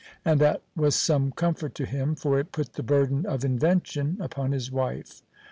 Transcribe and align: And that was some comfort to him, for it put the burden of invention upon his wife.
And 0.25 0.41
that 0.41 0.63
was 0.75 0.95
some 0.95 1.31
comfort 1.31 1.75
to 1.75 1.85
him, 1.85 2.15
for 2.15 2.39
it 2.39 2.51
put 2.51 2.73
the 2.73 2.81
burden 2.81 3.23
of 3.27 3.45
invention 3.45 4.17
upon 4.19 4.51
his 4.51 4.71
wife. 4.71 5.21